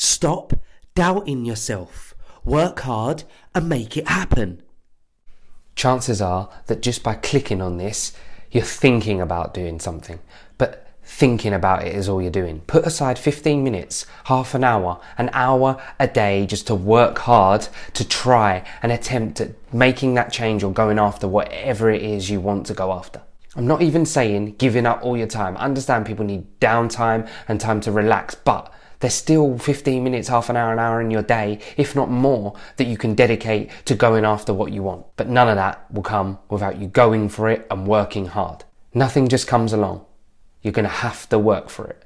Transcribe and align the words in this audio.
Stop 0.00 0.52
doubting 0.94 1.44
yourself. 1.44 2.14
Work 2.44 2.78
hard 2.78 3.24
and 3.52 3.68
make 3.68 3.96
it 3.96 4.06
happen. 4.06 4.62
Chances 5.74 6.22
are 6.22 6.48
that 6.66 6.82
just 6.82 7.02
by 7.02 7.14
clicking 7.14 7.60
on 7.60 7.78
this, 7.78 8.12
you're 8.52 8.62
thinking 8.62 9.20
about 9.20 9.52
doing 9.52 9.80
something. 9.80 10.20
But 10.56 10.86
thinking 11.02 11.52
about 11.52 11.84
it 11.84 11.96
is 11.96 12.08
all 12.08 12.22
you're 12.22 12.30
doing. 12.30 12.60
Put 12.68 12.86
aside 12.86 13.18
15 13.18 13.64
minutes, 13.64 14.06
half 14.26 14.54
an 14.54 14.62
hour, 14.62 15.00
an 15.18 15.30
hour 15.32 15.82
a 15.98 16.06
day 16.06 16.46
just 16.46 16.68
to 16.68 16.76
work 16.76 17.18
hard 17.18 17.66
to 17.94 18.06
try 18.06 18.62
and 18.84 18.92
attempt 18.92 19.40
at 19.40 19.50
making 19.74 20.14
that 20.14 20.30
change 20.32 20.62
or 20.62 20.72
going 20.72 21.00
after 21.00 21.26
whatever 21.26 21.90
it 21.90 22.02
is 22.02 22.30
you 22.30 22.40
want 22.40 22.66
to 22.66 22.72
go 22.72 22.92
after. 22.92 23.22
I'm 23.58 23.66
not 23.66 23.82
even 23.82 24.06
saying 24.06 24.54
giving 24.56 24.86
up 24.86 25.02
all 25.02 25.16
your 25.16 25.26
time. 25.26 25.56
I 25.56 25.64
understand 25.64 26.06
people 26.06 26.24
need 26.24 26.60
downtime 26.60 27.28
and 27.48 27.60
time 27.60 27.80
to 27.80 27.90
relax, 27.90 28.36
but 28.36 28.72
there's 29.00 29.14
still 29.14 29.58
15 29.58 30.04
minutes, 30.04 30.28
half 30.28 30.48
an 30.48 30.56
hour, 30.56 30.72
an 30.72 30.78
hour 30.78 31.00
in 31.00 31.10
your 31.10 31.22
day, 31.22 31.58
if 31.76 31.96
not 31.96 32.08
more, 32.08 32.54
that 32.76 32.86
you 32.86 32.96
can 32.96 33.16
dedicate 33.16 33.70
to 33.86 33.96
going 33.96 34.24
after 34.24 34.54
what 34.54 34.72
you 34.72 34.84
want. 34.84 35.06
But 35.16 35.28
none 35.28 35.48
of 35.48 35.56
that 35.56 35.92
will 35.92 36.04
come 36.04 36.38
without 36.48 36.78
you 36.78 36.86
going 36.86 37.28
for 37.28 37.48
it 37.48 37.66
and 37.68 37.84
working 37.84 38.26
hard. 38.26 38.62
Nothing 38.94 39.26
just 39.26 39.48
comes 39.48 39.72
along. 39.72 40.06
You're 40.62 40.72
going 40.72 40.84
to 40.84 40.88
have 40.88 41.28
to 41.30 41.38
work 41.40 41.68
for 41.68 41.88
it. 41.88 42.04